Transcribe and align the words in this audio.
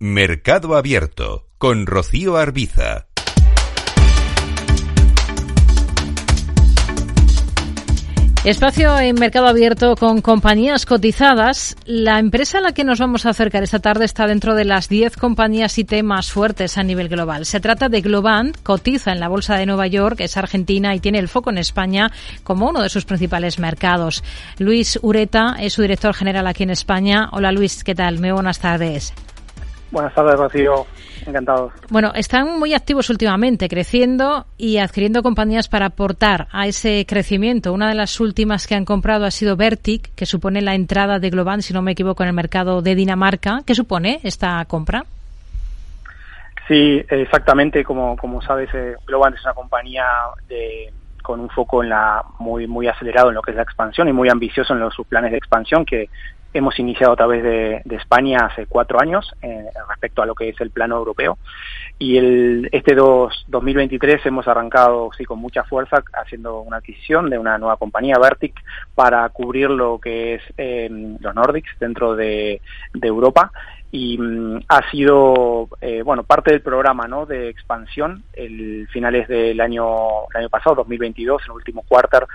Mercado 0.00 0.76
Abierto 0.76 1.48
con 1.58 1.84
Rocío 1.84 2.36
Arbiza. 2.36 3.08
Espacio 8.44 8.96
en 9.00 9.16
Mercado 9.16 9.48
Abierto 9.48 9.96
con 9.96 10.20
compañías 10.20 10.86
cotizadas. 10.86 11.76
La 11.84 12.20
empresa 12.20 12.58
a 12.58 12.60
la 12.60 12.70
que 12.70 12.84
nos 12.84 13.00
vamos 13.00 13.26
a 13.26 13.30
acercar 13.30 13.64
esta 13.64 13.80
tarde 13.80 14.04
está 14.04 14.28
dentro 14.28 14.54
de 14.54 14.64
las 14.64 14.88
10 14.88 15.16
compañías 15.16 15.76
IT 15.76 16.04
más 16.04 16.30
fuertes 16.30 16.78
a 16.78 16.84
nivel 16.84 17.08
global. 17.08 17.44
Se 17.44 17.58
trata 17.58 17.88
de 17.88 18.00
Globant, 18.00 18.56
cotiza 18.62 19.10
en 19.10 19.18
la 19.18 19.26
Bolsa 19.26 19.56
de 19.56 19.66
Nueva 19.66 19.88
York, 19.88 20.20
es 20.20 20.36
argentina 20.36 20.94
y 20.94 21.00
tiene 21.00 21.18
el 21.18 21.26
foco 21.26 21.50
en 21.50 21.58
España 21.58 22.12
como 22.44 22.68
uno 22.68 22.82
de 22.82 22.88
sus 22.88 23.04
principales 23.04 23.58
mercados. 23.58 24.22
Luis 24.58 24.96
Ureta 25.02 25.56
es 25.58 25.72
su 25.72 25.82
director 25.82 26.14
general 26.14 26.46
aquí 26.46 26.62
en 26.62 26.70
España. 26.70 27.30
Hola 27.32 27.50
Luis, 27.50 27.82
¿qué 27.82 27.96
tal? 27.96 28.20
Muy 28.20 28.30
buenas 28.30 28.60
tardes. 28.60 29.12
Buenas 29.90 30.14
tardes, 30.14 30.36
Rocío. 30.36 30.86
Encantado. 31.26 31.72
Bueno, 31.88 32.12
están 32.14 32.58
muy 32.58 32.74
activos 32.74 33.10
últimamente, 33.10 33.68
creciendo 33.68 34.46
y 34.56 34.78
adquiriendo 34.78 35.22
compañías 35.22 35.68
para 35.68 35.86
aportar 35.86 36.46
a 36.52 36.66
ese 36.66 37.06
crecimiento. 37.06 37.72
Una 37.72 37.88
de 37.88 37.94
las 37.94 38.20
últimas 38.20 38.66
que 38.66 38.74
han 38.74 38.84
comprado 38.84 39.24
ha 39.24 39.30
sido 39.30 39.56
Vertic, 39.56 40.14
que 40.14 40.26
supone 40.26 40.60
la 40.60 40.74
entrada 40.74 41.18
de 41.18 41.30
Globant, 41.30 41.62
si 41.62 41.72
no 41.72 41.82
me 41.82 41.92
equivoco, 41.92 42.22
en 42.22 42.28
el 42.28 42.34
mercado 42.34 42.82
de 42.82 42.94
Dinamarca. 42.94 43.60
¿Qué 43.66 43.74
supone 43.74 44.20
esta 44.22 44.64
compra? 44.66 45.04
Sí, 46.66 47.02
exactamente. 47.08 47.82
Como, 47.82 48.16
como 48.16 48.42
sabes, 48.42 48.68
eh, 48.74 48.94
Globant 49.06 49.36
es 49.36 49.44
una 49.44 49.54
compañía 49.54 50.04
de, 50.48 50.92
con 51.22 51.40
un 51.40 51.48
foco 51.50 51.82
en 51.82 51.88
la 51.88 52.22
muy 52.38 52.66
muy 52.66 52.88
acelerado 52.88 53.28
en 53.28 53.34
lo 53.34 53.42
que 53.42 53.50
es 53.50 53.56
la 53.56 53.62
expansión 53.62 54.08
y 54.08 54.12
muy 54.12 54.28
ambicioso 54.28 54.74
en 54.74 54.80
los, 54.80 54.94
sus 54.94 55.06
planes 55.06 55.30
de 55.30 55.38
expansión 55.38 55.84
que 55.84 56.08
hemos 56.54 56.78
iniciado 56.78 57.12
a 57.12 57.16
través 57.16 57.42
de, 57.42 57.82
España 57.90 58.38
hace 58.46 58.66
cuatro 58.66 59.00
años 59.00 59.34
eh, 59.42 59.66
respecto 59.88 60.22
a 60.22 60.26
lo 60.26 60.34
que 60.34 60.50
es 60.50 60.60
el 60.60 60.70
plano 60.70 60.96
europeo. 60.96 61.38
Y 61.98 62.16
el, 62.16 62.68
este 62.72 62.94
dos, 62.94 63.44
2023 63.48 64.24
hemos 64.26 64.46
arrancado 64.46 65.10
sí 65.16 65.24
con 65.24 65.40
mucha 65.40 65.64
fuerza 65.64 66.02
haciendo 66.14 66.60
una 66.60 66.76
adquisición 66.78 67.28
de 67.28 67.38
una 67.38 67.58
nueva 67.58 67.76
compañía 67.76 68.18
Vertic 68.18 68.54
para 68.94 69.28
cubrir 69.30 69.68
lo 69.70 69.98
que 69.98 70.34
es 70.34 70.42
eh, 70.56 70.88
los 71.20 71.34
Nordics 71.34 71.70
dentro 71.80 72.14
de, 72.14 72.60
de 72.94 73.08
Europa. 73.08 73.50
Y 73.90 74.18
mm, 74.18 74.60
ha 74.68 74.90
sido 74.90 75.68
eh, 75.80 76.02
bueno 76.02 76.22
parte 76.22 76.52
del 76.52 76.60
programa 76.60 77.08
¿no? 77.08 77.26
de 77.26 77.48
expansión. 77.48 78.22
El 78.32 78.86
finales 78.88 79.28
del 79.28 79.60
año 79.60 80.28
el 80.30 80.36
año 80.36 80.50
pasado 80.50 80.76
2022 80.76 81.42
en 81.42 81.50
el 81.50 81.56
último 81.56 81.82
cuarter 81.88 82.26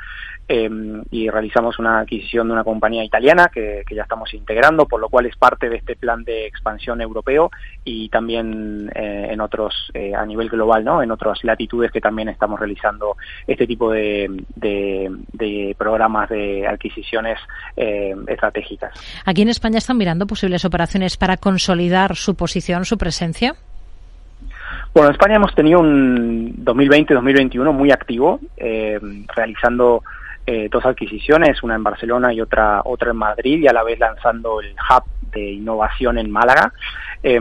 eh, 0.47 0.69
y 1.11 1.29
realizamos 1.29 1.79
una 1.79 1.99
adquisición 1.99 2.47
de 2.47 2.53
una 2.53 2.63
compañía 2.63 3.03
italiana 3.03 3.49
que, 3.53 3.83
que, 3.87 3.95
ya 3.95 4.03
estamos 4.03 4.33
integrando 4.33 4.85
por 4.85 4.99
lo 4.99 5.09
cual 5.09 5.25
es 5.25 5.35
parte 5.35 5.69
de 5.69 5.77
este 5.77 5.95
plan 5.95 6.23
de 6.23 6.47
expansión 6.47 7.01
europeo 7.01 7.51
y 7.83 8.09
también 8.09 8.91
eh, 8.93 9.29
en 9.31 9.41
otros 9.41 9.91
eh, 9.93 10.13
a 10.15 10.25
nivel 10.25 10.49
global 10.49 10.83
no 10.83 11.01
en 11.01 11.11
otras 11.11 11.43
latitudes 11.43 11.91
que 11.91 12.01
también 12.01 12.29
estamos 12.29 12.59
realizando 12.59 13.15
este 13.47 13.67
tipo 13.67 13.91
de, 13.91 14.43
de, 14.55 15.11
de 15.31 15.75
programas 15.77 16.29
de 16.29 16.67
adquisiciones 16.67 17.39
eh, 17.77 18.15
estratégicas 18.27 18.91
aquí 19.25 19.43
en 19.43 19.49
España 19.49 19.77
están 19.77 19.97
mirando 19.97 20.27
posibles 20.27 20.65
operaciones 20.65 21.17
para 21.17 21.37
consolidar 21.37 22.15
su 22.15 22.35
posición, 22.35 22.85
su 22.85 22.97
presencia? 22.97 23.55
Bueno, 24.93 25.09
en 25.09 25.13
España 25.13 25.35
hemos 25.35 25.55
tenido 25.55 25.79
un 25.79 26.55
2020-2021 26.63 27.73
muy 27.73 27.91
activo, 27.91 28.39
eh, 28.57 28.99
realizando 29.35 30.03
eh, 30.45 30.67
dos 30.69 30.85
adquisiciones, 30.85 31.63
una 31.63 31.75
en 31.75 31.83
Barcelona 31.83 32.33
y 32.33 32.41
otra 32.41 32.81
otra 32.85 33.11
en 33.11 33.17
Madrid, 33.17 33.59
y 33.59 33.67
a 33.67 33.73
la 33.73 33.83
vez 33.83 33.99
lanzando 33.99 34.61
el 34.61 34.73
hub 34.73 35.03
de 35.31 35.51
innovación 35.51 36.17
en 36.17 36.31
Málaga. 36.31 36.73
Eh, 37.23 37.39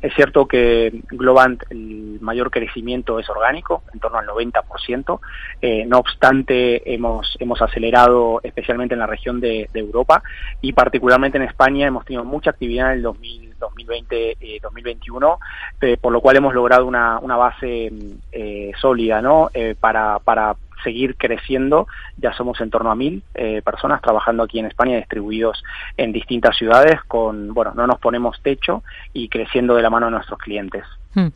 es 0.00 0.14
cierto 0.14 0.46
que 0.46 0.92
Globant 1.10 1.62
el 1.70 2.18
mayor 2.20 2.50
crecimiento 2.50 3.18
es 3.18 3.28
orgánico, 3.28 3.82
en 3.92 4.00
torno 4.00 4.18
al 4.18 4.26
90%. 4.26 5.20
Eh, 5.60 5.84
no 5.86 5.98
obstante, 5.98 6.94
hemos, 6.94 7.36
hemos 7.40 7.60
acelerado 7.60 8.40
especialmente 8.42 8.94
en 8.94 9.00
la 9.00 9.06
región 9.06 9.40
de, 9.40 9.68
Europa 9.74 10.22
y 10.60 10.72
particularmente 10.72 11.36
en 11.36 11.44
España 11.44 11.86
hemos 11.86 12.04
tenido 12.04 12.24
mucha 12.24 12.50
actividad 12.50 12.92
en 12.92 12.98
el 12.98 13.02
2000, 13.02 13.54
2020 13.58 14.36
eh, 14.40 14.58
2021 14.62 15.38
eh, 15.80 15.96
por 16.00 16.12
lo 16.12 16.20
cual 16.20 16.36
hemos 16.36 16.54
logrado 16.54 16.86
una, 16.86 17.18
una 17.18 17.36
base 17.36 17.92
eh, 18.32 18.72
sólida 18.80 19.20
no 19.20 19.50
eh, 19.52 19.74
para, 19.78 20.18
para 20.18 20.54
seguir 20.84 21.16
creciendo. 21.16 21.88
Ya 22.18 22.32
somos 22.34 22.60
en 22.60 22.70
torno 22.70 22.90
a 22.90 22.94
mil 22.94 23.22
eh, 23.34 23.62
personas 23.64 24.00
trabajando 24.00 24.44
aquí 24.44 24.60
en 24.60 24.66
España, 24.66 24.96
distribuidos 24.96 25.64
en 25.96 26.12
distintas 26.12 26.56
ciudades, 26.56 27.02
con, 27.08 27.52
bueno, 27.52 27.72
no 27.74 27.86
nos 27.86 27.98
ponemos 27.98 28.40
techo 28.42 28.84
y 29.12 29.28
creciendo 29.28 29.74
de 29.74 29.82
la 29.82 29.90
mano 29.90 30.06
de 30.06 30.12
nuestros 30.12 30.38
clientes. 30.38 30.84
Hmm. 31.14 31.28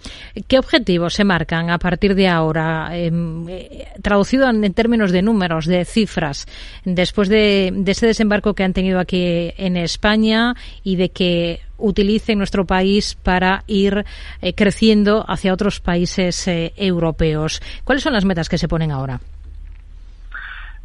¿Qué 0.49 0.59
objetivos 0.59 1.15
se 1.15 1.25
marcan 1.25 1.71
a 1.71 1.79
partir 1.79 2.17
de 2.17 2.29
ahora, 2.29 2.89
eh, 2.93 3.87
traducido 4.03 4.51
en, 4.51 4.75
términos 4.75 5.13
de 5.13 5.23
números, 5.23 5.67
de 5.67 5.85
cifras, 5.85 6.47
después 6.85 7.29
de, 7.29 7.71
de, 7.73 7.93
ese 7.93 8.07
desembarco 8.07 8.55
que 8.55 8.65
han 8.65 8.73
tenido 8.73 8.99
aquí 8.99 9.53
en 9.57 9.77
España 9.77 10.55
y 10.83 10.97
de 10.97 11.11
que 11.11 11.61
utilicen 11.77 12.39
nuestro 12.39 12.67
país 12.67 13.17
para 13.23 13.63
ir 13.69 14.05
eh, 14.43 14.53
creciendo 14.55 15.25
hacia 15.29 15.53
otros 15.53 15.79
países 15.79 16.45
europeos? 16.49 17.63
¿Cuáles 17.85 18.03
son 18.03 18.15
las 18.15 18.25
metas 18.25 18.49
que 18.49 18.59
se 18.59 18.67
ponen 18.67 18.91
ahora? 18.91 19.21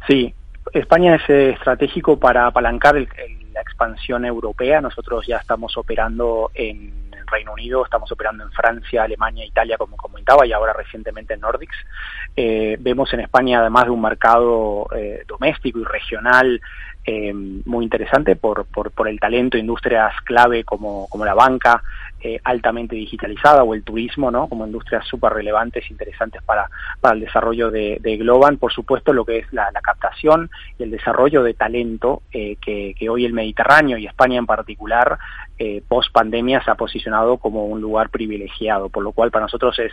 Sí, 0.06 0.34
España 0.72 1.16
es 1.16 1.30
eh, 1.30 1.50
estratégico 1.50 2.18
para 2.18 2.46
apalancar 2.46 2.96
el, 2.96 3.08
la 3.54 3.60
expansión 3.60 4.24
europea. 4.24 4.80
Nosotros 4.80 5.26
ya 5.26 5.38
estamos 5.38 5.76
operando 5.76 6.50
en 6.54 6.92
Reino 7.26 7.52
Unido, 7.52 7.84
estamos 7.84 8.10
operando 8.12 8.44
en 8.44 8.52
Francia, 8.52 9.04
Alemania, 9.04 9.46
Italia, 9.46 9.78
como 9.78 9.96
comentaba, 9.96 10.46
y 10.46 10.52
ahora 10.52 10.72
recientemente 10.72 11.34
en 11.34 11.40
Nordics. 11.40 11.76
Eh, 12.36 12.76
vemos 12.80 13.12
en 13.14 13.20
España, 13.20 13.60
además 13.60 13.84
de 13.84 13.90
un 13.90 14.02
mercado 14.02 14.88
eh, 14.94 15.24
doméstico 15.26 15.78
y 15.78 15.84
regional 15.84 16.60
eh, 17.06 17.32
muy 17.32 17.84
interesante 17.84 18.36
por, 18.36 18.64
por, 18.66 18.90
por, 18.90 19.08
el 19.08 19.20
talento, 19.20 19.58
industrias 19.58 20.14
clave 20.24 20.64
como, 20.64 21.06
como 21.08 21.24
la 21.24 21.34
banca, 21.34 21.82
eh, 22.20 22.40
altamente 22.42 22.96
digitalizada 22.96 23.62
o 23.62 23.74
el 23.74 23.84
turismo, 23.84 24.30
¿no? 24.30 24.48
Como 24.48 24.64
industrias 24.64 25.06
súper 25.06 25.34
relevantes, 25.34 25.90
interesantes 25.90 26.42
para, 26.42 26.70
para 26.98 27.14
el 27.14 27.20
desarrollo 27.20 27.70
de, 27.70 27.98
de 28.00 28.16
Globan. 28.16 28.56
Por 28.56 28.72
supuesto, 28.72 29.12
lo 29.12 29.26
que 29.26 29.40
es 29.40 29.52
la, 29.52 29.70
la 29.72 29.82
captación 29.82 30.50
y 30.78 30.84
el 30.84 30.90
desarrollo 30.90 31.42
de 31.42 31.52
talento 31.52 32.22
eh, 32.32 32.56
que, 32.64 32.94
que, 32.98 33.10
hoy 33.10 33.26
el 33.26 33.34
Mediterráneo 33.34 33.98
y 33.98 34.06
España 34.06 34.38
en 34.38 34.46
particular, 34.46 35.18
eh, 35.58 35.82
post 35.86 36.10
pandemia, 36.12 36.64
se 36.64 36.70
ha 36.70 36.76
posicionado 36.76 37.36
como 37.36 37.66
un 37.66 37.82
lugar 37.82 38.08
privilegiado. 38.08 38.88
Por 38.88 39.02
lo 39.02 39.12
cual, 39.12 39.30
para 39.30 39.44
nosotros 39.44 39.78
es 39.78 39.92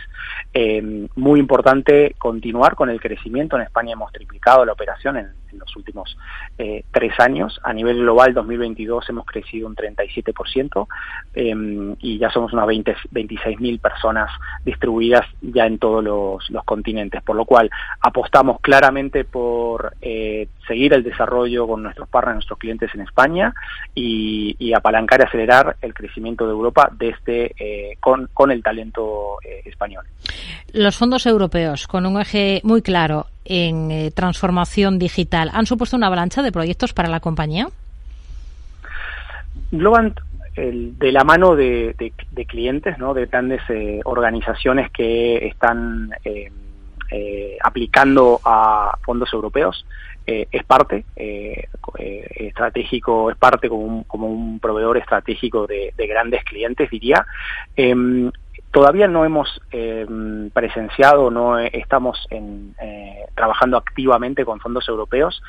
eh, 0.54 1.06
muy 1.14 1.38
importante 1.38 2.14
continuar 2.16 2.74
con 2.74 2.88
el 2.88 2.98
crecimiento. 2.98 3.56
En 3.56 3.62
España 3.62 3.92
hemos 3.92 4.10
triplicado 4.10 4.64
la 4.64 4.72
operación 4.72 5.18
en, 5.18 5.41
en 5.52 5.58
los 5.58 5.74
últimos 5.76 6.16
eh, 6.58 6.84
tres 6.90 7.18
años. 7.18 7.60
A 7.62 7.72
nivel 7.72 7.98
global, 7.98 8.34
2022 8.34 9.08
hemos 9.10 9.26
crecido 9.26 9.66
un 9.66 9.76
37% 9.76 10.86
eh, 11.34 11.96
y 12.00 12.18
ya 12.18 12.30
somos 12.30 12.52
unas 12.52 12.66
20, 12.66 12.96
26 13.10 13.60
mil 13.60 13.78
personas 13.78 14.30
distribuidas 14.64 15.26
ya 15.40 15.66
en 15.66 15.78
todos 15.78 16.02
los, 16.02 16.50
los, 16.50 16.64
continentes, 16.64 17.22
por 17.22 17.36
lo 17.36 17.44
cual 17.44 17.70
apostamos 18.00 18.60
claramente 18.60 19.24
por 19.24 19.94
eh, 20.00 20.48
seguir 20.66 20.92
el 20.92 21.02
desarrollo 21.02 21.66
con 21.66 21.82
nuestros 21.82 22.08
partners, 22.08 22.36
nuestros 22.36 22.58
clientes 22.58 22.90
en 22.94 23.02
España 23.02 23.54
y, 23.94 24.56
y 24.58 24.74
apalancar 24.74 25.20
y 25.20 25.24
acelerar 25.24 25.76
el 25.82 25.94
crecimiento 25.94 26.46
de 26.46 26.52
Europa 26.52 26.90
desde 26.96 27.52
eh, 27.58 27.96
con, 28.00 28.28
con, 28.32 28.50
el 28.50 28.62
talento 28.62 29.38
eh, 29.44 29.62
español. 29.64 30.04
Los 30.72 30.96
fondos 30.96 31.26
europeos, 31.26 31.86
con 31.86 32.06
un 32.06 32.20
eje 32.20 32.60
muy 32.64 32.82
claro 32.82 33.26
en 33.44 33.90
eh, 33.90 34.10
transformación 34.10 34.98
digital, 34.98 35.50
¿han 35.52 35.66
supuesto 35.66 35.96
una 35.96 36.06
avalancha 36.06 36.42
de 36.42 36.52
proyectos 36.52 36.92
para 36.92 37.08
la 37.08 37.20
compañía? 37.20 37.68
Globant 39.70 40.18
el, 40.54 40.98
de 40.98 41.12
la 41.12 41.24
mano 41.24 41.56
de, 41.56 41.94
de, 41.98 42.12
de, 42.30 42.44
clientes, 42.46 42.98
¿no? 42.98 43.14
de 43.14 43.26
grandes 43.26 43.62
eh, 43.68 44.00
organizaciones 44.04 44.90
que 44.90 45.46
están 45.46 46.10
eh, 46.24 46.50
eh, 47.12 47.56
aplicando 47.62 48.40
a 48.44 48.96
fondos 49.02 49.32
europeos, 49.32 49.86
eh, 50.26 50.46
es 50.50 50.64
parte 50.64 51.04
eh, 51.16 51.68
estratégico, 51.98 53.30
es 53.30 53.36
parte 53.36 53.68
como 53.68 53.82
un, 53.82 54.04
como 54.04 54.28
un 54.28 54.60
proveedor 54.60 54.96
estratégico 54.96 55.66
de, 55.66 55.92
de 55.96 56.06
grandes 56.06 56.44
clientes, 56.44 56.90
diría. 56.90 57.26
Todavía 58.72 59.06
no 59.06 59.24
hemos 59.24 59.60
eh, 59.70 60.06
presenciado, 60.54 61.30
no 61.30 61.58
estamos 61.58 62.26
en, 62.30 62.74
eh, 62.80 63.26
trabajando 63.34 63.76
activamente 63.76 64.44
con 64.44 64.60
fondos 64.60 64.88
europeos, 64.88 65.42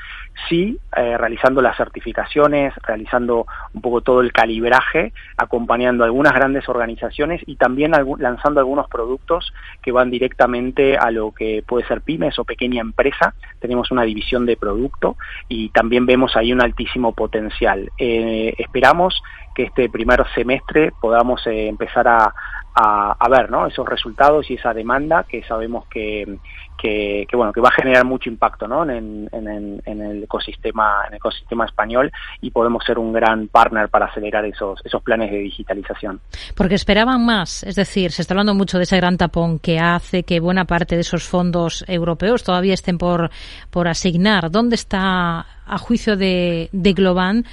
sí 0.49 0.77
eh, 0.95 1.17
realizando 1.17 1.61
las 1.61 1.77
certificaciones, 1.77 2.73
realizando 2.83 3.45
un 3.73 3.81
poco 3.81 4.01
todo 4.01 4.21
el 4.21 4.31
calibraje, 4.31 5.13
acompañando 5.37 6.03
algunas 6.03 6.33
grandes 6.33 6.67
organizaciones 6.69 7.41
y 7.45 7.55
también 7.55 7.93
lanzando 8.17 8.59
algunos 8.59 8.87
productos 8.89 9.53
que 9.81 9.91
van 9.91 10.09
directamente 10.09 10.97
a 10.97 11.11
lo 11.11 11.31
que 11.31 11.63
puede 11.65 11.87
ser 11.87 12.01
pymes 12.01 12.37
o 12.39 12.45
pequeña 12.45 12.81
empresa. 12.81 13.33
Tenemos 13.59 13.91
una 13.91 14.03
división 14.03 14.45
de 14.45 14.57
producto 14.57 15.17
y 15.47 15.69
también 15.69 16.05
vemos 16.05 16.35
ahí 16.35 16.51
un 16.51 16.61
altísimo 16.61 17.13
potencial. 17.13 17.89
Eh, 17.97 18.53
esperamos 18.57 19.21
que 19.53 19.63
este 19.63 19.89
primer 19.89 20.23
semestre 20.33 20.91
podamos 21.00 21.41
empezar 21.45 22.07
a, 22.07 22.33
a, 22.75 23.29
ver 23.29 23.51
¿no? 23.51 23.67
esos 23.67 23.88
resultados 23.88 24.50
y 24.50 24.55
esa 24.55 24.73
demanda 24.73 25.25
que 25.29 25.44
sabemos 25.44 25.85
que, 25.88 26.39
que, 26.77 27.27
bueno 27.33 27.53
que 27.53 27.61
va 27.61 27.69
a 27.69 27.73
generar 27.73 28.03
mucho 28.03 28.29
impacto 28.29 28.67
¿no? 28.67 28.83
en, 28.89 29.29
en, 29.31 29.81
en, 29.85 30.01
el 30.01 30.23
ecosistema 30.23 31.03
en 31.07 31.13
el 31.13 31.17
ecosistema 31.17 31.65
español 31.65 32.11
y 32.41 32.50
podemos 32.50 32.83
ser 32.83 32.97
un 32.97 33.13
gran 33.13 33.47
partner 33.47 33.89
para 33.89 34.07
acelerar 34.07 34.45
esos 34.45 34.81
esos 34.83 35.03
planes 35.03 35.31
de 35.31 35.38
digitalización 35.38 36.19
porque 36.56 36.75
esperaban 36.75 37.23
más 37.23 37.63
es 37.63 37.75
decir 37.75 38.11
se 38.11 38.23
está 38.23 38.33
hablando 38.33 38.56
mucho 38.56 38.77
de 38.77 38.83
ese 38.83 38.97
gran 38.97 39.17
tapón 39.17 39.59
que 39.59 39.79
hace 39.79 40.23
que 40.23 40.39
buena 40.39 40.65
parte 40.65 40.95
de 40.95 41.01
esos 41.01 41.27
fondos 41.27 41.85
europeos 41.88 42.44
todavía 42.44 42.73
estén 42.73 42.97
por 42.97 43.29
por 43.69 43.88
asignar 43.88 44.49
dónde 44.49 44.75
está 44.75 45.45
a 45.65 45.77
juicio 45.77 46.17
de, 46.17 46.69
de 46.71 46.94
Globan 46.94 47.45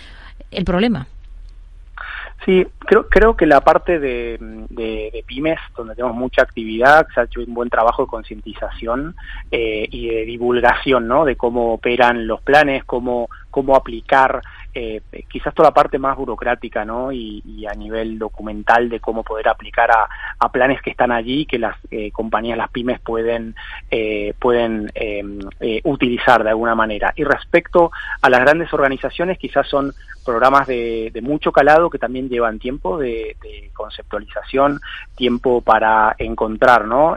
el 0.51 0.65
problema 0.65 1.07
Sí, 2.45 2.67
creo, 2.79 3.07
creo 3.09 3.37
que 3.37 3.45
la 3.45 3.61
parte 3.61 3.99
de, 3.99 4.39
de, 4.71 5.25
pymes, 5.27 5.59
donde 5.77 5.95
tenemos 5.95 6.17
mucha 6.17 6.43
actividad, 6.43 7.07
se 7.15 7.21
ha 7.21 7.25
hecho 7.25 7.41
un 7.41 7.53
buen 7.53 7.69
trabajo 7.69 8.05
de 8.05 8.09
concientización 8.09 9.15
eh, 9.51 9.87
y 9.91 10.09
de 10.09 10.25
divulgación, 10.25 11.07
¿no? 11.07 11.27
De 11.27 11.37
cómo 11.37 11.75
operan 11.75 12.27
los 12.27 12.41
planes, 12.41 12.85
cómo, 12.85 13.29
cómo 13.51 13.77
aplicar 13.77 14.41
eh, 14.73 15.03
quizás 15.29 15.53
toda 15.53 15.71
la 15.71 15.75
parte 15.75 15.99
más 15.99 16.17
burocrática 16.17 16.85
¿no? 16.85 17.11
Y, 17.11 17.41
a 17.71 17.75
nivel 17.75 18.19
documental 18.19 18.89
de 18.89 19.01
cómo 19.01 19.23
poder 19.23 19.49
aplicar 19.49 19.91
a, 19.91 20.49
planes 20.51 20.83
que 20.83 20.91
están 20.91 21.13
allí 21.13 21.47
que 21.47 21.59
las 21.59 21.77
eh, 21.91 22.11
compañías, 22.11 22.59
las 22.59 22.71
pymes 22.71 22.99
pueden, 23.01 23.55
eh, 23.91 24.35
pueden 24.39 24.91
utilizar 25.85 26.43
de 26.43 26.51
alguna 26.51 26.75
manera. 26.75 27.13
Y 27.15 27.25
respecto 27.25 27.93
a 28.21 28.31
las 28.31 28.41
grandes 28.41 28.73
organizaciones, 28.73 29.39
quizás 29.39 29.69
son 29.69 29.93
programas 30.25 30.67
de, 30.67 31.13
mucho 31.23 31.53
calado 31.53 31.91
que 31.91 31.99
también 31.99 32.29
llevan 32.29 32.59
tiempo 32.59 32.99
de, 32.99 33.37
conceptualización, 33.75 34.81
tiempo 35.15 35.61
para 35.61 36.17
encontrar 36.19 36.87
¿no? 36.87 37.17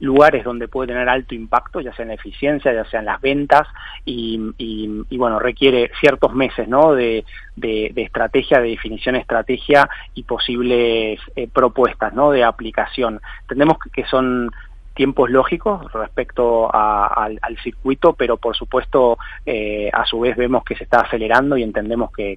lugares 0.00 0.44
donde 0.44 0.68
puede 0.68 0.88
tener 0.88 1.08
alto 1.08 1.34
impacto, 1.34 1.80
ya 1.80 1.94
sea 1.94 2.02
en 2.02 2.08
la 2.08 2.14
eficiencia, 2.14 2.72
ya 2.72 2.84
sea 2.86 3.00
en 3.00 3.06
las 3.06 3.20
ventas, 3.20 3.68
y 4.04 5.16
bueno, 5.16 5.38
requiere 5.38 5.90
ciertos 6.00 6.34
meses 6.34 6.67
¿no? 6.68 6.94
De, 6.94 7.24
de, 7.56 7.92
estrategia, 7.96 8.60
de 8.60 8.70
definición 8.70 9.14
de 9.14 9.22
estrategia 9.22 9.88
y 10.14 10.22
posibles 10.22 11.20
eh, 11.36 11.48
propuestas, 11.52 12.12
¿no? 12.12 12.30
De 12.30 12.44
aplicación. 12.44 13.20
Entendemos 13.42 13.78
que 13.92 14.04
son 14.04 14.50
tiempos 14.98 15.30
lógicos 15.30 15.92
respecto 15.92 16.68
al, 16.74 17.38
circuito, 17.62 18.14
pero 18.14 18.36
por 18.36 18.56
supuesto 18.56 19.16
eh, 19.46 19.88
a 19.92 20.04
su 20.04 20.18
vez 20.18 20.36
vemos 20.36 20.64
que 20.64 20.74
se 20.74 20.82
está 20.82 21.02
acelerando 21.02 21.56
y 21.56 21.62
entendemos 21.62 22.10
que, 22.12 22.36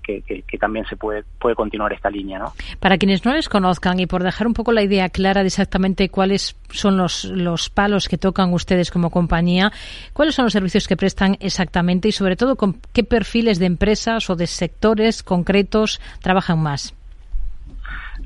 también 0.60 0.86
se 0.86 0.96
puede, 0.96 1.24
puede 1.40 1.56
continuar 1.56 1.92
esta 1.92 2.12
línea. 2.12 2.38
¿no? 2.38 2.54
Para 2.80 3.00
quienes 3.00 3.26
no 3.26 3.34
les 3.34 3.50
conozcan 3.50 4.00
y 4.00 4.06
por 4.06 4.22
dejar 4.22 4.46
un 4.46 4.54
poco 4.54 4.74
la 4.74 4.84
idea 4.84 5.10
clara 5.10 5.42
de 5.42 5.48
exactamente 5.48 6.10
cuáles 6.10 6.56
son 6.70 6.98
los, 6.98 7.26
los 7.26 7.72
palos 7.72 8.08
que 8.08 8.20
tocan 8.20 8.54
ustedes 8.54 8.92
como 8.92 9.10
compañía, 9.10 9.72
cuáles 10.14 10.36
son 10.36 10.46
los 10.46 10.54
servicios 10.54 10.88
que 10.88 10.96
prestan 10.96 11.38
exactamente 11.40 12.10
y 12.10 12.12
sobre 12.12 12.36
todo 12.36 12.58
con 12.58 12.80
qué 12.94 13.04
perfiles 13.04 13.58
de 13.58 13.66
empresas 13.66 14.30
o 14.30 14.36
de 14.36 14.46
sectores 14.46 15.24
concretos 15.24 16.00
trabajan 16.22 16.62
más. 16.62 16.94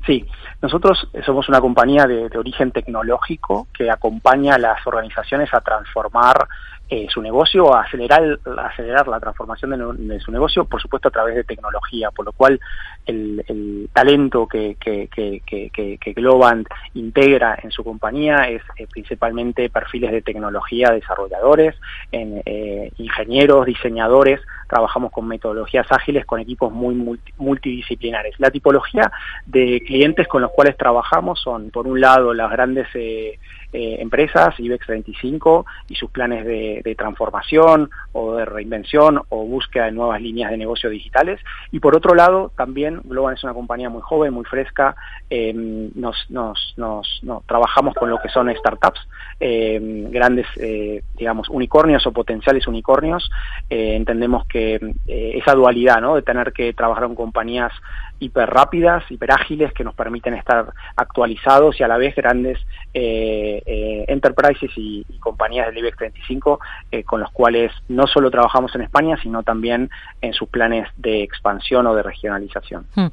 Sí, 0.06 0.24
nosotros 0.62 1.08
somos 1.24 1.48
una 1.48 1.60
compañía 1.60 2.06
de, 2.06 2.30
origen 2.38 2.70
tecnológico 2.70 3.66
que 3.76 3.90
acompaña 3.90 4.54
a 4.54 4.58
las 4.58 4.86
organizaciones 4.86 5.52
a 5.52 5.60
transformar 5.60 6.46
eh, 6.88 7.06
su 7.10 7.20
negocio, 7.20 7.74
a 7.74 7.82
acelerar, 7.82 8.38
acelerar 8.58 9.08
la 9.08 9.18
transformación 9.18 9.98
de, 10.08 10.20
su 10.20 10.30
negocio, 10.30 10.64
por 10.64 10.80
supuesto 10.80 11.08
a 11.08 11.10
través 11.10 11.34
de 11.34 11.44
tecnología, 11.44 12.10
por 12.12 12.24
lo 12.24 12.32
cual 12.32 12.60
el, 13.06 13.88
talento 13.92 14.46
que, 14.46 14.76
que, 14.78 15.08
que, 15.08 16.12
Globant 16.12 16.68
integra 16.94 17.58
en 17.62 17.70
su 17.70 17.82
compañía 17.82 18.48
es 18.48 18.62
eh, 18.76 18.86
principalmente 18.88 19.68
perfiles 19.68 20.12
de 20.12 20.22
tecnología, 20.22 20.90
desarrolladores, 20.90 21.74
en, 22.12 22.42
eh, 22.44 22.92
ingenieros, 22.98 23.66
diseñadores, 23.66 24.40
trabajamos 24.68 25.12
con 25.12 25.26
metodologías 25.28 25.86
ágiles 25.90 26.26
con 26.26 26.40
equipos 26.40 26.72
muy 26.72 26.94
multidisciplinares. 27.38 28.34
La 28.38 28.50
tipología 28.50 29.10
de 29.46 29.82
clientes 29.86 30.28
con 30.28 30.42
los 30.42 30.50
cuales 30.50 30.76
trabajamos 30.76 31.40
son, 31.40 31.70
por 31.70 31.86
un 31.86 32.00
lado, 32.00 32.34
las 32.34 32.50
grandes 32.50 32.88
eh, 32.94 33.38
eh, 33.72 33.96
empresas, 34.00 34.58
IBEX 34.58 34.86
35 34.86 35.66
y 35.88 35.96
sus 35.96 36.10
planes 36.10 36.44
de, 36.44 36.75
transformación 36.96 37.90
o 38.12 38.34
de 38.34 38.44
reinvención 38.44 39.22
o 39.28 39.44
búsqueda 39.44 39.86
de 39.86 39.92
nuevas 39.92 40.20
líneas 40.20 40.50
de 40.50 40.56
negocio 40.56 40.90
digitales. 40.90 41.40
Y 41.72 41.80
por 41.80 41.96
otro 41.96 42.14
lado, 42.14 42.52
también 42.56 43.00
Globan 43.04 43.34
es 43.34 43.44
una 43.44 43.54
compañía 43.54 43.90
muy 43.90 44.02
joven, 44.02 44.32
muy 44.32 44.44
fresca, 44.44 44.96
em, 45.30 45.90
nos, 45.94 46.16
nos, 46.30 46.74
nos, 46.76 47.22
trabajamos 47.46 47.94
con 47.94 48.10
lo 48.10 48.18
que 48.18 48.28
son 48.28 48.54
startups, 48.54 49.00
em, 49.40 50.10
grandes, 50.10 50.46
eh, 50.56 51.02
digamos, 51.16 51.48
unicornios 51.48 52.06
o 52.06 52.12
potenciales 52.12 52.66
unicornios. 52.66 53.30
Eh, 53.70 53.96
entendemos 53.96 54.46
que 54.46 54.80
esa 55.06 55.54
dualidad, 55.54 56.00
¿no? 56.00 56.16
De 56.16 56.22
tener 56.22 56.52
que 56.52 56.72
trabajar 56.72 57.04
con 57.04 57.14
compañías 57.14 57.72
hiper 58.18 58.48
rápidas, 58.48 59.04
hiper 59.10 59.32
ágiles, 59.32 59.72
que 59.72 59.84
nos 59.84 59.94
permiten 59.94 60.34
estar 60.34 60.72
actualizados 60.96 61.78
y 61.78 61.82
a 61.82 61.88
la 61.88 61.96
vez 61.96 62.14
grandes 62.14 62.58
eh, 62.94 63.62
eh, 63.66 64.04
enterprises 64.08 64.70
y, 64.76 65.04
compañías 65.20 65.66
del 65.66 65.78
IBEX 65.78 65.96
35 65.96 66.60
eh, 66.92 67.02
con 67.02 67.20
los 67.20 67.30
cuales 67.32 67.72
no 67.88 68.06
solo 68.06 68.30
trabajamos 68.30 68.74
en 68.76 68.82
España, 68.82 69.16
sino 69.20 69.42
también 69.42 69.90
en 70.20 70.32
sus 70.32 70.48
planes 70.48 70.88
de 70.96 71.22
expansión 71.22 71.86
o 71.86 71.94
de 71.94 72.02
regionalización. 72.02 72.86
Hmm. 72.94 73.06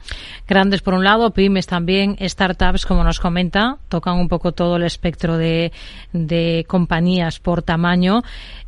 Grandes 0.47 0.81
por 0.81 0.93
un 0.93 1.03
lado, 1.03 1.31
pymes 1.31 1.65
también, 1.65 2.15
startups, 2.19 2.85
como 2.85 3.03
nos 3.03 3.19
comenta, 3.19 3.77
tocan 3.89 4.17
un 4.17 4.27
poco 4.27 4.51
todo 4.51 4.75
el 4.75 4.83
espectro 4.83 5.37
de, 5.37 5.71
de 6.11 6.65
compañías 6.67 7.39
por 7.39 7.63
tamaño. 7.63 8.21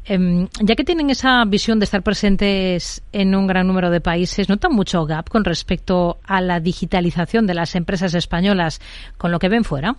Em, 0.07 0.47
ya 0.61 0.75
que 0.75 0.83
tienen 0.83 1.09
esa 1.09 1.43
visión 1.45 1.79
de 1.79 1.85
estar 1.85 2.03
presentes 2.03 3.01
en 3.11 3.33
un 3.33 3.47
gran 3.47 3.65
número 3.65 3.89
de 3.89 4.01
países, 4.01 4.47
¿notan 4.49 4.71
mucho 4.71 5.03
gap 5.05 5.29
con 5.29 5.43
respecto 5.43 6.19
a 6.27 6.41
la 6.41 6.59
digitalización 6.59 7.47
de 7.47 7.53
las 7.53 7.75
empresas 7.75 8.13
españolas 8.13 8.81
con 9.17 9.31
lo 9.31 9.39
que 9.39 9.49
ven 9.49 9.63
fuera? 9.63 9.95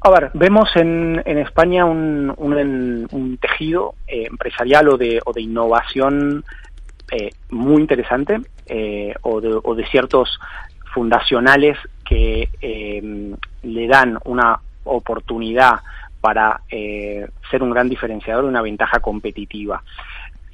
A 0.00 0.10
ver, 0.10 0.30
vemos 0.34 0.68
en, 0.76 1.18
España 1.26 1.84
un, 1.84 3.38
tejido 3.40 3.94
eh, 4.06 4.26
empresarial 4.28 4.88
o 4.88 4.96
de, 4.96 5.20
innovación 5.36 6.44
eh, 7.10 7.30
muy 7.50 7.82
interesante 7.82 8.40
eh, 8.66 9.14
o, 9.22 9.40
de, 9.40 9.86
ciertos 9.86 10.38
fundacionales 10.92 11.76
que 12.04 12.48
le 13.62 13.86
dan 13.88 14.18
una 14.24 14.60
oportunidad 14.84 15.80
para 16.26 16.60
eh, 16.70 17.28
ser 17.50 17.62
un 17.62 17.70
gran 17.70 17.88
diferenciador 17.88 18.44
una 18.44 18.62
ventaja 18.62 18.98
competitiva. 19.00 19.82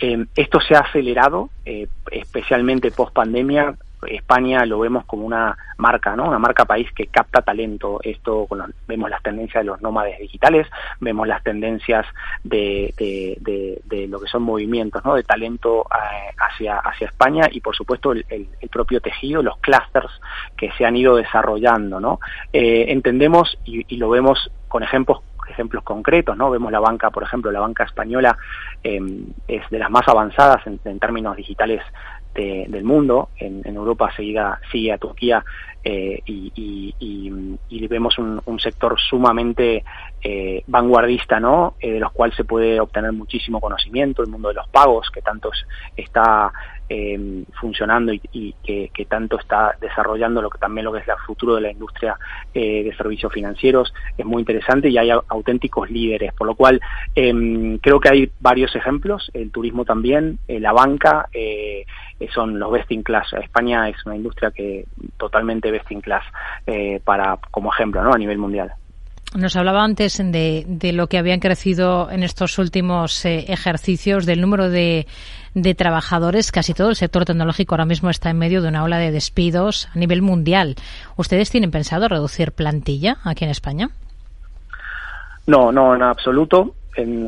Eh, 0.03 0.27
esto 0.35 0.61
se 0.61 0.75
ha 0.75 0.81
acelerado, 0.81 1.51
eh, 1.65 1.87
especialmente 2.11 2.91
post 2.91 3.15
pandemia. 3.15 3.77
España 4.09 4.67
lo 4.67 4.81
vemos 4.81 5.05
como 5.05 5.25
una 5.25 5.57
marca, 5.79 6.17
¿no? 6.17 6.25
Una 6.25 6.41
marca 6.41 6.65
país 6.65 6.91
que 6.93 7.07
capta 7.07 7.41
talento. 7.41 8.01
Esto 8.03 8.49
vemos 8.89 9.09
las 9.09 9.23
tendencias 9.23 9.63
de 9.63 9.71
los 9.71 9.81
nómades 9.81 10.19
digitales, 10.19 10.67
vemos 10.99 11.29
las 11.29 11.41
tendencias 11.45 12.05
de, 12.43 12.93
lo 14.09 14.19
que 14.19 14.27
son 14.27 14.43
movimientos, 14.43 15.05
¿no? 15.05 15.15
De 15.15 15.23
talento 15.23 15.87
hacia 16.37 16.79
hacia 16.79 17.07
España 17.07 17.49
y 17.49 17.61
por 17.61 17.77
supuesto 17.77 18.11
el, 18.11 18.49
propio 18.73 19.01
tejido, 19.01 19.41
los 19.41 19.57
clusters 19.59 20.11
que 20.57 20.73
se 20.73 20.85
han 20.85 20.97
ido 20.97 21.15
desarrollando, 21.15 22.01
¿no? 22.01 22.19
entendemos 22.53 23.57
y, 23.65 23.85
y 23.87 23.99
lo 23.99 24.11
vemos 24.11 24.51
con 24.67 24.83
ejemplos 24.83 25.21
ejemplos 25.53 25.85
concretos, 25.85 26.37
¿no? 26.37 26.51
Vemos 26.51 26.73
la 26.73 26.81
banca, 26.81 27.11
por 27.11 27.23
ejemplo, 27.23 27.51
la 27.51 27.61
banca 27.61 27.85
española 27.85 28.37
em, 28.83 29.27
es 29.47 29.69
de 29.71 29.79
las 29.79 29.91
más 29.91 30.07
avanzadas 30.09 30.67
en, 30.67 30.99
términos 30.99 31.37
digitales 31.37 31.83
del 32.35 32.85
mundo. 32.85 33.29
En, 33.37 33.63
Europa 33.65 34.11
seguida, 34.17 34.59
sigue 34.71 34.93
a 34.93 34.99
Turquía 34.99 35.45
eh, 35.85 36.23
y, 36.25 37.89
vemos 37.89 38.17
un, 38.19 38.59
sector 38.59 38.99
sumamente 38.99 39.85
eh, 40.23 40.63
vanguardista, 40.67 41.39
¿no? 41.41 41.75
Eh, 41.81 41.93
de 41.93 42.01
los 42.01 42.13
cuales 42.13 42.35
se 42.37 42.45
puede 42.45 42.81
obtener 42.81 43.13
muchísimo 43.13 43.61
conocimiento, 43.61 44.23
el 44.23 44.31
mundo 44.31 44.49
de 44.49 44.55
los 44.55 44.69
pagos, 44.69 45.11
que 45.11 45.21
tanto 45.21 45.51
está 45.97 46.51
eh, 46.95 47.45
funcionando 47.59 48.13
y, 48.13 48.55
que, 48.63 49.07
tanto 49.09 49.39
está 49.39 49.77
desarrollando 49.81 50.43
lo 50.43 50.51
que 50.51 50.59
también 50.59 50.85
lo 50.85 50.93
que 50.93 51.01
es 51.01 51.09
el 51.09 51.15
futuro 51.27 51.55
de 51.55 51.63
la 51.63 51.71
industria 51.71 52.19
eh, 52.55 52.85
de 52.85 52.95
servicios 52.95 53.33
financieros 53.33 53.93
es 54.17 54.25
muy 54.25 54.41
interesante 54.41 54.89
y 54.89 54.99
hay 54.99 55.11
auténticos 55.11 55.91
líderes. 55.91 56.33
Por 56.35 56.47
lo 56.47 56.55
cual 56.55 56.81
em, 57.15 57.79
creo 57.79 57.99
que 57.99 58.09
hay 58.11 58.31
varios 58.41 58.75
ejemplos 58.77 59.31
el 59.33 59.51
turismo 59.51 59.85
también 59.85 60.39
eh, 60.49 60.61
la 60.61 60.73
banca 60.73 61.29
eh, 61.33 61.85
son 62.33 62.59
los 62.59 62.71
best 62.71 62.91
in 62.93 63.03
class. 63.03 63.33
España 63.33 63.89
es 63.89 63.97
una 64.07 64.17
industria 64.17 64.51
que 64.51 64.85
totalmente 65.17 65.71
best 65.71 65.91
in 65.91 66.01
class 66.01 66.25
para 67.05 67.39
como 67.51 67.73
ejemplo 67.73 68.03
no 68.03 68.13
a 68.13 68.19
nivel 68.19 68.39
mundial 68.39 68.73
Nos 69.35 69.57
hablaba 69.57 69.83
antes 69.83 70.19
de, 70.19 70.65
de, 70.67 70.93
lo 70.93 71.07
que 71.07 71.17
habían 71.17 71.41
crecido 71.41 72.11
en 72.11 72.23
estos 72.23 72.59
últimos 72.59 73.25
eh, 73.25 73.47
ejercicios, 73.49 74.27
del 74.27 74.43
número 74.43 74.69
de, 74.69 75.07
de, 75.55 75.75
trabajadores. 75.75 76.53
Casi 76.53 76.75
todo 76.75 76.91
el 76.91 76.97
sector 76.97 77.25
tecnológico 77.25 77.75
ahora 77.75 77.87
mismo 77.87 78.11
está 78.11 78.29
en 78.29 78.39
medio 78.39 78.61
de 78.61 78.69
una 78.69 78.85
ola 78.85 78.99
de 78.99 79.11
despidos 79.11 79.89
a 79.95 79.99
nivel 79.99 80.21
mundial. 80.21 80.77
¿Ustedes 81.17 81.51
tienen 81.51 81.71
pensado 81.71 82.09
reducir 82.09 82.53
plantilla 82.53 83.19
aquí 83.25 83.45
en 83.45 83.51
España? 83.51 83.91
No, 85.47 85.73
no, 85.73 85.95
en 85.95 86.03
absoluto. 86.03 86.75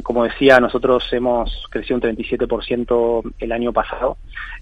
Como 0.02 0.24
decía, 0.24 0.60
nosotros 0.60 1.10
hemos 1.12 1.66
crecido 1.70 1.96
un 1.96 2.02
37% 2.02 3.32
el 3.38 3.52
año 3.52 3.72
pasado. 3.72 4.18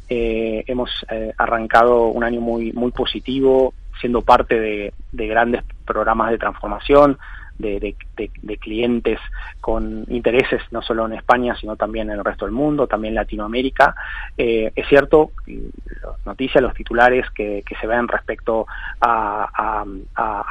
Eh, 0.09 0.63
hemos 0.69 0.91
eh, 1.11 1.33
arrancado 1.37 2.07
un 2.07 2.23
año 2.23 2.41
muy, 2.41 2.73
muy 2.73 2.93
positivo, 2.93 3.75
siendo 4.01 4.23
parte 4.23 4.61
de, 4.61 4.93
de 5.11 5.27
grandes 5.27 5.65
programas 5.83 6.31
de 6.31 6.39
transformación, 6.39 7.19
de, 7.59 8.59
clientes 8.61 9.19
con 9.61 10.05
intereses 10.09 10.61
no 10.71 10.83
solo 10.83 11.07
en 11.07 11.15
España, 11.15 11.55
sino 11.57 11.77
también 11.77 12.11
en 12.11 12.19
el 12.19 12.25
resto 12.25 12.45
del 12.45 12.55
mundo, 12.55 12.87
también 12.87 13.15
Latinoamérica. 13.15 13.95
Eh, 14.37 14.73
es 14.75 14.89
cierto, 14.89 15.33
las 15.47 16.27
noticias, 16.27 16.63
los 16.63 16.75
titulares 16.75 17.29
que, 17.31 17.63
se 17.81 17.87
ven 17.87 18.09
respecto 18.09 18.67
a, 19.01 19.85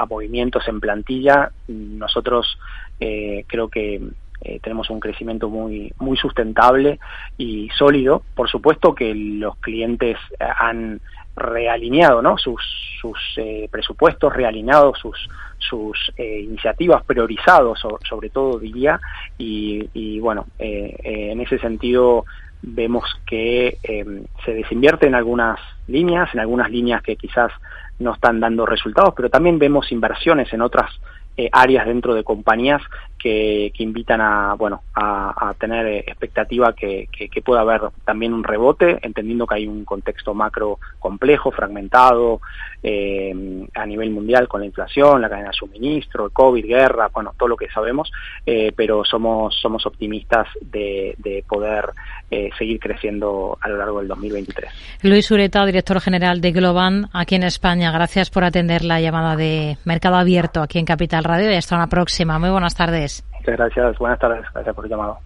movimientos 0.09 0.67
en 0.67 0.81
plantilla, 0.81 1.51
nosotros 1.67 2.59
eh, 3.00 3.45
creo 3.47 3.69
que 3.69 4.01
eh, 4.41 4.59
tenemos 4.61 4.89
un 4.89 5.00
crecimiento 5.00 5.47
muy 5.50 6.17
sustentable 6.17 7.00
y 7.38 7.69
sólido. 7.69 8.23
Por 8.35 8.50
supuesto 8.50 8.93
que 8.93 9.13
los 9.15 9.55
clientes 9.57 10.17
han 10.39 11.00
realineado 11.35 12.21
¿no? 12.21 12.38
sus, 12.38 12.61
sus 13.01 13.17
eh, 13.38 13.67
presupuestos, 13.71 14.33
realineado 14.33 14.93
sus, 14.95 15.17
sus 15.57 16.11
eh, 16.17 16.41
iniciativas, 16.41 17.03
priorizado 17.05 17.75
sobre, 17.75 18.29
todo 18.29 18.59
diría, 18.59 19.00
y, 19.38 20.19
bueno, 20.19 20.47
eh, 20.59 20.95
en 21.03 21.41
ese 21.41 21.57
sentido 21.59 22.25
vemos 22.61 23.03
que 23.25 23.77
eh, 23.83 24.23
se 24.45 24.53
desinvierte 24.53 25.07
en 25.07 25.15
algunas 25.15 25.59
líneas, 25.88 26.29
en 26.33 26.39
algunas 26.41 26.69
líneas 26.69 27.01
que 27.01 27.15
quizás 27.15 27.51
no 28.00 28.13
están 28.13 28.39
dando 28.39 28.65
resultados, 28.65 29.13
pero 29.15 29.29
también 29.29 29.59
vemos 29.59 29.91
inversiones 29.91 30.51
en 30.53 30.61
otras 30.61 30.91
eh, 31.38 31.50
áreas 31.51 31.85
dentro 31.85 32.13
de 32.13 32.23
compañías 32.23 32.81
que, 33.21 33.71
que 33.75 33.83
invitan 33.83 34.19
a, 34.19 34.55
bueno, 34.55 34.81
a, 34.95 35.53
tener 35.59 35.85
expectativa 35.88 36.73
que, 36.73 37.07
que, 37.11 37.41
pueda 37.41 37.61
haber 37.61 37.81
también 38.03 38.33
un 38.33 38.43
rebote, 38.43 38.97
entendiendo 39.03 39.45
que 39.45 39.55
hay 39.55 39.67
un 39.67 39.85
contexto 39.85 40.33
macro 40.33 40.79
complejo, 40.97 41.51
fragmentado 41.51 42.41
eh, 42.81 43.67
a 43.75 43.85
nivel 43.85 44.09
mundial 44.09 44.47
con 44.47 44.61
la 44.61 44.65
inflación, 44.65 45.21
la 45.21 45.29
cadena 45.29 45.50
de 45.50 45.53
suministro, 45.53 46.25
el 46.25 46.31
COVID, 46.31 46.65
guerra, 46.65 47.09
bueno, 47.13 47.33
todo 47.38 47.50
lo 47.50 47.57
que 47.57 47.69
sabemos, 47.69 48.11
eh, 48.45 48.71
pero 48.75 49.03
somos, 49.05 49.55
somos 49.61 49.85
optimistas 49.85 50.47
de, 50.59 51.13
de 51.19 51.43
poder 51.47 51.91
eh, 52.31 52.50
seguir 52.57 52.79
creciendo 52.79 53.57
a 53.61 53.69
lo 53.69 53.77
largo 53.77 54.00
del 54.00 54.07
2023. 54.07 54.71
Luis 55.03 55.29
Ureta, 55.29 55.65
director 55.65 56.00
general 56.00 56.41
de 56.41 56.51
Globan, 56.51 57.09
aquí 57.13 57.35
en 57.35 57.43
España, 57.43 57.91
gracias 57.91 58.31
por 58.31 58.43
atender 58.43 58.83
la 58.83 59.00
llamada 59.00 59.35
de 59.35 59.77
Mercado 59.85 60.15
Abierto 60.15 60.61
aquí 60.61 60.79
en 60.79 60.85
Radio 61.23 61.51
y 61.51 61.55
hasta 61.55 61.75
una 61.75 61.87
próxima. 61.87 62.39
Muy 62.39 62.49
buenas 62.49 62.75
tardes. 62.75 63.23
Muchas 63.33 63.57
gracias, 63.57 63.97
buenas 63.97 64.19
tardes, 64.19 64.45
gracias 64.53 64.75
por 64.75 64.85
el 64.85 64.91
llamado. 64.91 65.19